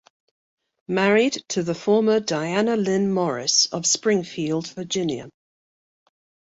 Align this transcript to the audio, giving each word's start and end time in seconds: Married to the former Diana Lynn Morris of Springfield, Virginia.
Married 0.87 1.43
to 1.49 1.61
the 1.61 1.75
former 1.75 2.19
Diana 2.19 2.75
Lynn 2.75 3.13
Morris 3.13 3.67
of 3.67 3.85
Springfield, 3.85 4.67
Virginia. 4.71 5.29